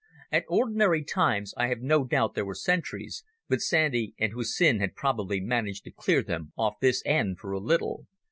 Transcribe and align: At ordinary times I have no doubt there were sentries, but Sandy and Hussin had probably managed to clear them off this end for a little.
At 0.31 0.45
ordinary 0.49 1.03
times 1.03 1.53
I 1.57 1.67
have 1.67 1.81
no 1.81 2.03
doubt 2.03 2.33
there 2.33 2.43
were 2.43 2.55
sentries, 2.55 3.23
but 3.47 3.61
Sandy 3.61 4.15
and 4.17 4.33
Hussin 4.33 4.79
had 4.79 4.95
probably 4.95 5.39
managed 5.39 5.83
to 5.83 5.91
clear 5.91 6.23
them 6.23 6.53
off 6.57 6.79
this 6.81 7.03
end 7.05 7.37
for 7.37 7.51
a 7.51 7.59
little. 7.59 8.07